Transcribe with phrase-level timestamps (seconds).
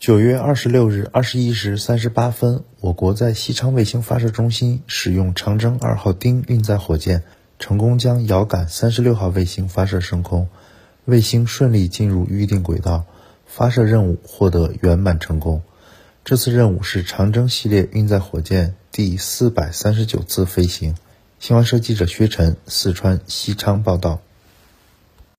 [0.00, 7.22] 九月二十六日二十一时三十八分我国在西昌卫星发射中心使用长征二号丁运载火箭
[7.58, 10.48] 成功将遥感三十六号卫星发射升空。
[11.04, 13.04] 卫星顺利进入预定轨道
[13.44, 15.60] 发射任务获得圆满成功。
[16.24, 20.96] 这次任务是长征系列运载火箭第四百三十九次飞行。
[21.38, 24.22] 新华社记者薛晨四川西昌报道。